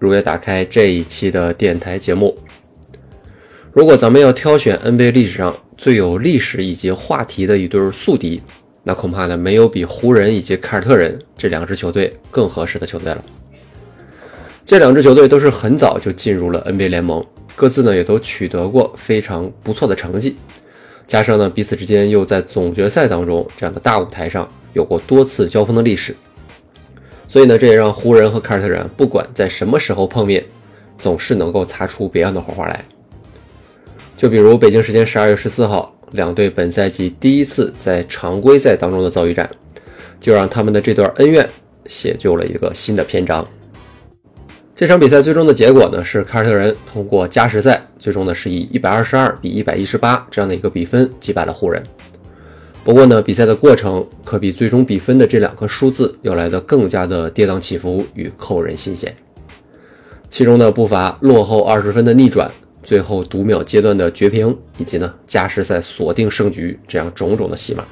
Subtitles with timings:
[0.00, 2.36] 如约打开这一期的电台节目。
[3.72, 8.42] 如果咱们要挑选 NBA 历史上最有历史以及话题的一对宿敌，
[8.82, 13.24] 那恐怕呢没有比湖人以及凯尔特人这两支球队更合适的球队了。
[14.64, 17.24] 这两支球队都是很早就进入了 NBA 联盟。
[17.54, 20.36] 各自呢也都取得过非常不错的成绩，
[21.06, 26.16] 加上呢彼此之间又在总决赛当中这样的大舞台上有过多次交锋的历史，
[27.30, 30.44] 所以呢这也让湖人和凯尔特人不管在什么时候碰面，
[30.98, 32.84] 总是能够擦出别样的火花来。
[34.16, 39.48] 就比如北京时间十二月十四号，两队本赛季第一次在常规赛当中的遭遇战，
[40.20, 41.48] 就让他们的这段恩怨
[41.86, 43.46] 写就了一个新的篇章。
[44.74, 51.80] 这场比赛最终的结果呢，是凯尔特人通过加时赛，最终呢是以一百二十二比一百一十八这样的一个比分击败了湖人。
[52.82, 59.14] 不过呢，比赛的过程可比最终比分的这两个数字要来的更加的跌宕起伏与扣人心弦。
[60.28, 62.50] 其中呢不乏落后二十分的逆转，
[62.82, 67.84] 最后读秒阶段的绝平，以及呢加时赛锁定胜局这样种种的戏码。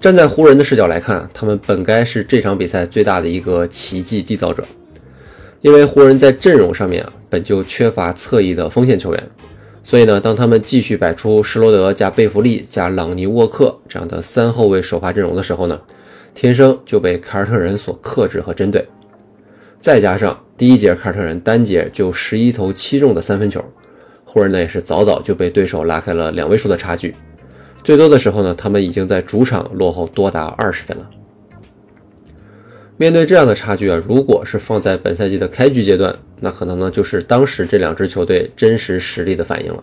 [0.00, 4.62] 站在湖人的视角来看，他们本该是这场比赛最大的一个奇迹缔造者。
[5.62, 9.30] 因为湖人，在阵容上面啊，本就缺乏侧翼的锋线球员，
[9.86, 15.78] 所以呢，当他们继续摆出施罗德加贝弗利加朗尼沃克这样的三后卫首发阵容的时候呢，
[16.34, 18.82] 天生就被凯尔特人所克制和针对。
[19.80, 23.62] 再加上第一节凯尔特人单节就十一投七中的三分球，
[24.24, 27.14] 湖人呢也是早早就被对手拉开了两位数的差距，
[27.82, 31.10] 最多的时候呢，他们已经在主场落后多达二十分了。
[32.96, 39.82] 面对这样的差距啊，如果是放在本赛季的开局阶段，那可能呢就是当时这两支球队真实实力的反应了。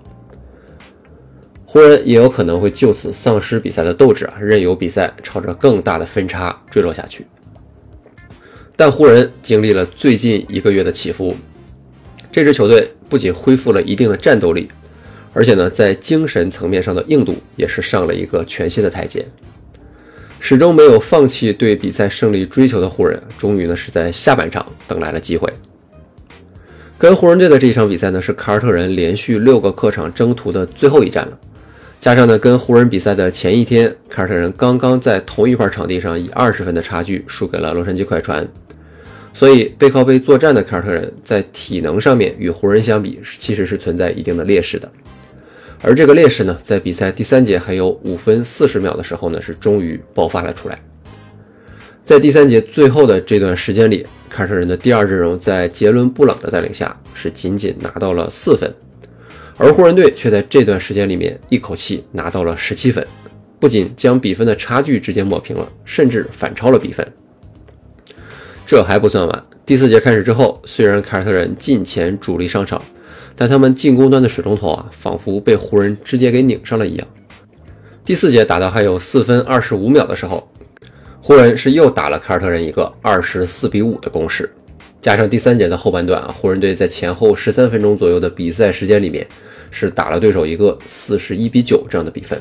[1.66, 7.26] 湖人也有可能会就此丧失比赛的斗志啊，任由比赛朝着更大的分差坠落下去。
[8.76, 11.36] 但湖人经历了最近一个月的起伏，
[12.32, 14.70] 这支球队不仅恢复了一定的战斗力，
[15.34, 19.26] 而且呢在精神层面上的硬度也是上了一个全新的台阶。
[20.40, 25.48] 始终没有放弃对比赛胜利追求的湖人，终于呢是在下半场等来了机会。
[27.02, 31.40] 跟湖人队的这一场比赛呢，是凯尔特人连续六个客场征途的最后一战了。
[32.00, 38.48] 加上呢，跟湖人比赛的前一天，凯尔特人刚刚在同一块场地上以二十分的差距输给了洛杉矶快船，
[39.34, 44.88] 所以背靠背作战的凯尔特人，在体能上面与湖人相比，其实是存在一定的劣势的。
[45.82, 50.78] 而这个劣势呢，在比赛第三节还有五分四十秒的时候呢，是终于爆发了出来。
[52.12, 58.70] 在第三节最后的这段时间里，凯尔特人的第二阵容在杰伦布朗的带领下，是仅仅拿到了四分，
[59.56, 63.08] 而湖人队却在这段时间里面一口气拿到了十七分，
[63.62, 67.14] 不仅将比分的差距直接抹平了，甚至反超了比分。
[68.66, 72.84] 这还不算完，第四节开始之后，虽然凯尔特人近前主力上场。
[73.38, 77.08] 但他们进攻端的水龙头啊，仿佛被湖人直接给拧上了一样。
[78.04, 80.51] 第四节打到还有四分二十五秒的时候，
[81.32, 84.52] 湖人是又打了凯尔特人一个二十四比五的攻势。
[85.00, 89.26] 加上第三节的后半段啊，湖人队在前后十三分钟左右的比赛时间里面，
[89.72, 92.38] 是打了对手一个四十一比九这样的比分。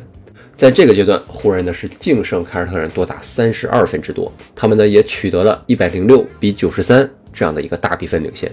[0.56, 8.50] 在这个阶段，湖人呢是净胜凯尔特人多达三十二分之多，他们呢也取得了一百零六比九十三这样的一个大比分领先。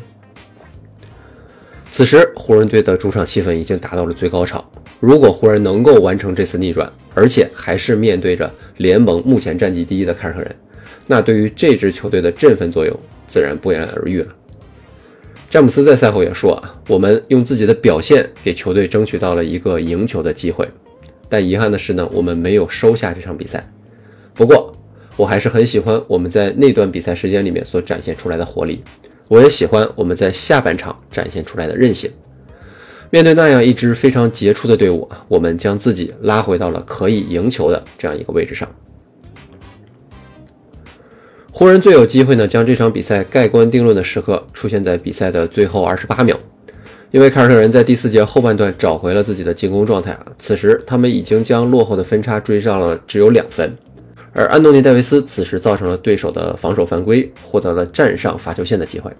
[1.97, 4.63] 此时，湖人队的主场气氛已经达到了最高潮。
[4.99, 8.47] 如果湖人能够完成这次逆转，而且还是面对着
[8.77, 10.55] 联盟目前战绩第一的凯尔特人，
[11.07, 14.27] 那对于这支球队的振奋作用自然不言而喻了。
[15.49, 20.69] 詹姆斯在赛后也说：“啊，我们用自己的表现给球队争取到了一个赢球的机会，
[21.27, 23.67] 但遗憾的是呢，我们没有收下这场比赛。
[24.35, 24.71] 不过，
[25.15, 28.83] 我还是很喜欢我们在那段比赛时间里面所展现出来的活力。”
[29.27, 32.09] 我也喜欢我们在下半场展现出来的韧性。
[33.09, 38.67] 面对那样一支非常杰出的队伍，我们将自己拉回到了可以赢球的这样一个位置上。
[41.51, 46.37] 湖人最有机会呢，将这场比赛盖棺定论的时刻出现在比赛的最后二十八秒，
[47.09, 53.75] 因为凯尔特人在第四节后半段找回了自己的进攻状态啊，此时他们已经将落后的分差追上了只有两分。
[54.37, 59.11] 而安东尼·戴维斯此时造成了对手的防守犯规，获得了站上罚球线的机会。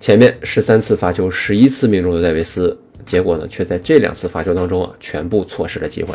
[0.00, 2.74] 前面十三次罚球十一次命中的戴维斯，
[3.04, 6.14] 结果呢却在这两次罚球当中啊全部错失了机会。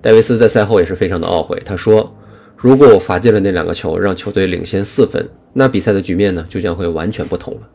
[0.00, 2.16] 戴维斯在赛后也是非常的懊悔，他说
[2.56, 7.68] ：“如果我罚进了那两个球，让球队领先四分，那比赛的局面呢就将会完全不同了。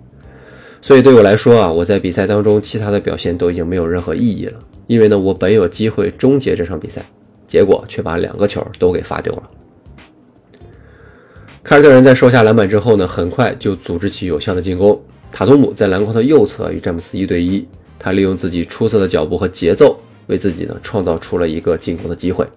[0.82, 7.06] 所以对我来说啊，我在比赛当中其他的表现都已经没有任何意义了，因为呢我本有机会终结这场比赛，
[7.50, 9.44] 结果却把两个球都给罚丢了。”
[11.62, 15.00] 凯尔特人在收下篮板之后呢，很快就组织起有效的进攻。
[15.32, 17.68] 塔图姆在篮筐的右侧与詹姆斯一对一，
[18.00, 22.48] 他利用自己出色的脚步和节奏，为自己呢创造出了一个进攻的机会。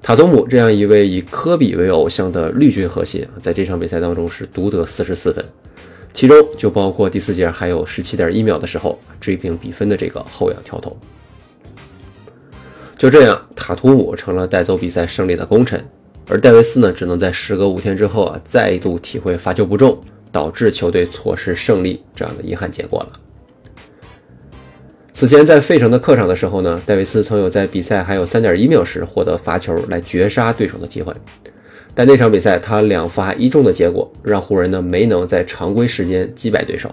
[0.00, 5.44] 塔图姆这样一位以科比为偶像的绿军核心，在这场比赛当中是独得四十四分，
[6.12, 10.96] 其中就包括第四节还有十七点一秒的时候追平比分的这个后仰跳投。
[12.98, 15.82] 就这样，塔图姆成了带走比赛胜利的功臣。
[16.28, 19.96] 而戴维斯呢，只能在时隔五天之后啊，再度体会罚球不中
[20.32, 23.12] 导致球队错失胜利这样的遗憾结果了。
[25.12, 31.14] 此前在费城的客场的时候呢，戴维斯曾有在比赛还有三点一秒时获得罚球来绝杀对手的机会，
[31.94, 36.92] 但那场比赛他两罚一中的结果，让湖人呢没能在常规时间击败对手。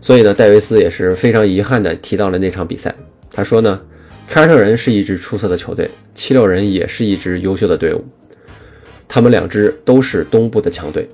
[0.00, 2.94] 所以呢，戴维斯也是非常遗憾的提到了那场比赛，
[3.30, 3.78] 他说呢。
[4.28, 8.04] 凯尔特人是一支出色的球队，七六人也是一支优秀的队伍，
[9.08, 11.08] 他们两支都是东部的强队。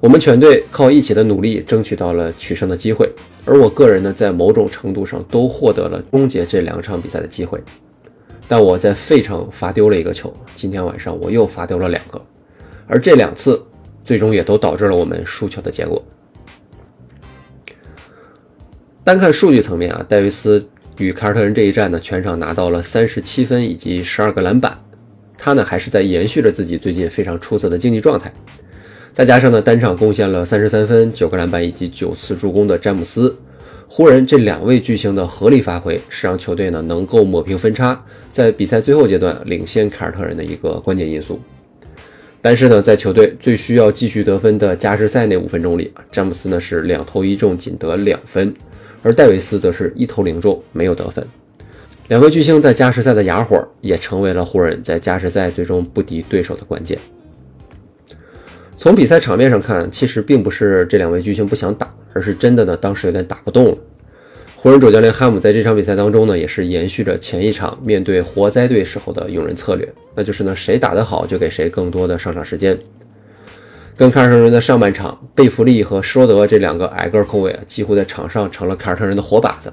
[0.00, 3.08] 我们全队靠一起的努力争取到了取胜的机会，
[3.44, 7.60] 而我个人呢，在某种程度上都获得了终结这两场比赛的机会。
[8.48, 12.20] 但我在费城罚丢了一个球，今天晚上我又罚丢了两个，
[12.88, 13.62] 而这两次
[14.02, 16.02] 最终也都导致了我们输球的结果。
[19.04, 20.66] 单看数据层面啊，戴维斯。
[20.98, 24.76] 与凯尔特人这一战呢，全场拿到了三十七分以及十二个篮板，
[25.38, 28.32] 他呢还是在延续着自己最近非常出色的竞技状态。
[29.12, 33.36] 再加上呢单场贡献了三十三分、九个篮板以及九次助攻的詹姆斯，
[33.86, 41.40] 湖人这两位巨星的合力发挥，是让球队呢能够抹平分差，在比赛最后阶段领先凯尔特人的一个关键因素。
[42.40, 48.52] 但是呢，在球队最需要继续得分的加时赛那五分钟里，詹姆斯呢是两投一中，仅得两分。
[49.02, 51.24] 而戴维斯则是一投零中，没有得分。
[52.08, 56.98] 两位巨星在加时赛的哑火，也成为了湖人，在加时赛最终不敌对手的关键。
[58.76, 63.76] 从比赛场面上看，其实并不是这两位巨星不想打，而是真的呢，当时有点打不动了。
[64.56, 72.78] 湖人主教练哈姆在这场比赛当中呢，也是延续着前一场面对活塞队时候的用人策略，那就是呢，谁打得好就给谁更多的上场时间。
[73.98, 79.72] 跟凯尔特人的上半场，贝弗利和施罗德这两个矮个后卫啊，几乎在场上成了凯尔特人的活靶子。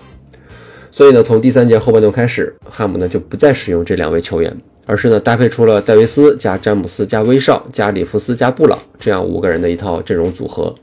[0.92, 4.51] 所以呢，从第三节后半段开始，汉姆呢就不再使用这两位球员，
[4.88, 10.74] 而是呢搭配出了戴维斯加詹姆斯加威少加里弗斯加布朗这样五个人的一套阵容组合。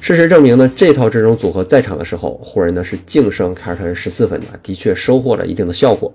[0.00, 6.12] 事实证明呢，这套阵容组合在场的时候，湖人呢是净胜凯尔特人十四分的，的确收获了一定的效果。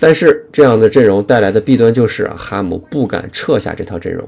[0.00, 4.26] 但是这样的阵容带来的弊端就是啊，哈姆不敢撤下这套阵容。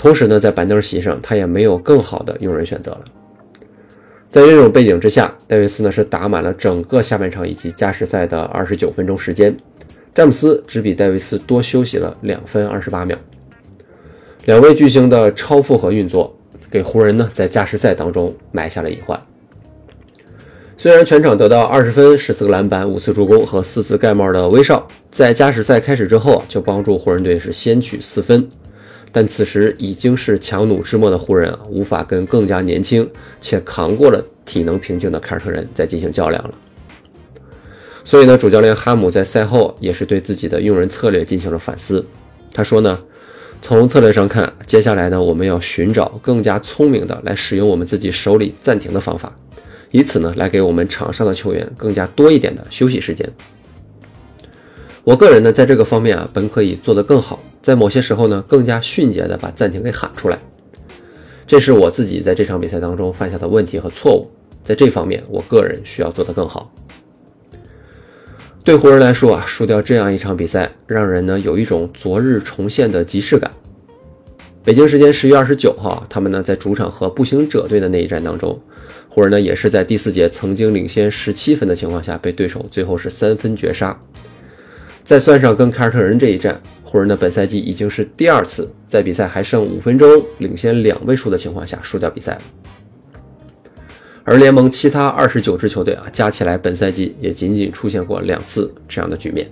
[0.00, 3.04] 同时呢，在板凳席上，他也没有更好的用人选择了。
[4.30, 9.54] 在这种背景之下，戴维斯呢是打满了整个下半场以及加时赛的二十九分钟时间，
[10.14, 13.14] 詹姆斯只比戴维斯多休息了两分二十八秒。
[14.46, 16.34] 两位巨星的超负荷运作，
[16.70, 19.20] 给湖人呢在加时赛当中埋下了隐患。
[20.78, 28.48] 虽然全场得到二十分、十四个篮板、五次助攻和四次盖帽的威少，在加时赛开始之后就帮助湖人队是先取四分。
[29.12, 33.08] 但此时已经是强弩之末的湖人啊，无法跟更加年轻
[33.40, 36.54] 且扛过了体能瓶颈的凯尔特人再进行较量了。
[38.04, 42.04] 所以呢，主教练哈姆在赛后也是对自己的用人策略进行了反思。
[42.52, 42.98] 他说呢，
[43.60, 49.32] 从策略上看，接下来呢，我们要寻找更加聪明的来使用我们自己手里暂停的方法，
[49.90, 53.28] 以此呢，来给我们场上的球员更加多一点的休息时间。
[55.02, 57.42] 我个人呢，在这个方面啊，本可以做得更好。
[57.62, 60.38] 在某些时候呢，更加迅捷的把暂停给喊出来，
[61.46, 64.30] 这是我自己在这场比赛当中犯下的问题和错误。
[64.62, 66.72] 在这方面，我个人需要做得更好。
[68.62, 73.50] 对湖人来说啊，输掉这样一场比赛，让人呢有一种昨日重现的即视感。
[74.62, 78.60] 北京时间十月二十九号，他们呢在主场和步行者队的那一战当中，
[79.08, 83.98] 湖人呢也是在第四节曾经领先十七分的情况下，被对手最后是三分绝杀。
[85.10, 86.62] 再算上跟凯尔特人这一战。
[86.84, 92.38] 湖人的本赛季已经是第二次在比赛还剩五分钟、领先两位数的情况下输掉比赛。
[94.22, 99.50] 而联盟其他二十九支球队啊，加起来本赛季也仅仅出现过两次这样的局面。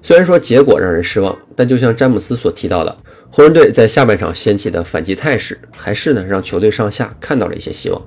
[0.00, 2.96] 虽然说结果让人失望，但就像詹姆斯所提到的，
[3.30, 8.00] 湖人队在下半场掀起的反击态势，还是呢让球队上下看到了一些希望。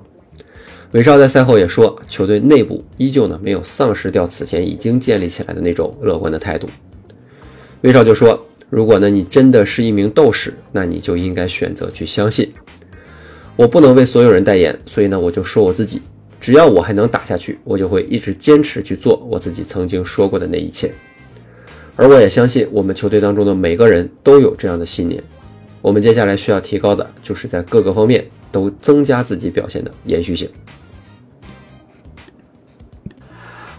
[0.92, 6.66] 韦少在赛后也说，球队内部依旧呢没有丧失掉此前已经建立起来的那种乐观的态度。
[7.82, 12.50] 韦少就说：“如果呢你真的是一名斗士，那你就应该选择去相信。
[13.54, 16.00] 我不能为所有人代言，所以呢我就说我自己，
[16.40, 20.90] 只要我还能打下去，我就会一直坚持去做我自己曾经说过的那一切。”
[21.96, 25.22] 而我也相信，我们球队当中的每个人都有这样的信念。
[25.82, 30.48] 我们接下来需要提高的，就是在各个方面都增加自己表现的延续性。